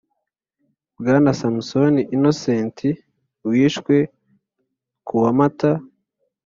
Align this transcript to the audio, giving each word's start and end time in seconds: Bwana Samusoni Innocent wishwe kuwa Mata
Bwana 0.97 1.29
Samusoni 1.39 2.01
Innocent 2.15 2.77
wishwe 3.49 3.95
kuwa 5.07 5.31
Mata 5.39 5.71